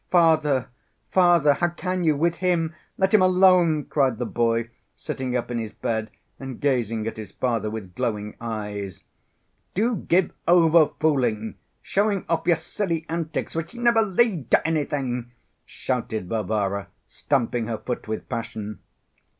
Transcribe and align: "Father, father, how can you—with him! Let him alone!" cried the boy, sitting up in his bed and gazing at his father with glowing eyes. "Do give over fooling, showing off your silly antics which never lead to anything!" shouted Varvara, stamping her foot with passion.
"Father, 0.09 0.67
father, 1.11 1.53
how 1.53 1.67
can 1.67 2.03
you—with 2.03 2.37
him! 2.37 2.73
Let 2.97 3.13
him 3.13 3.21
alone!" 3.21 3.85
cried 3.85 4.17
the 4.17 4.25
boy, 4.25 4.71
sitting 4.95 5.37
up 5.37 5.51
in 5.51 5.59
his 5.59 5.73
bed 5.73 6.09
and 6.39 6.59
gazing 6.59 7.05
at 7.05 7.17
his 7.17 7.31
father 7.31 7.69
with 7.69 7.93
glowing 7.93 8.35
eyes. 8.41 9.03
"Do 9.75 9.97
give 9.97 10.31
over 10.47 10.89
fooling, 10.99 11.53
showing 11.83 12.25
off 12.29 12.47
your 12.47 12.55
silly 12.55 13.05
antics 13.09 13.53
which 13.53 13.75
never 13.75 14.01
lead 14.01 14.49
to 14.49 14.67
anything!" 14.67 15.33
shouted 15.67 16.27
Varvara, 16.29 16.87
stamping 17.07 17.67
her 17.67 17.77
foot 17.77 18.07
with 18.07 18.27
passion. 18.27 18.79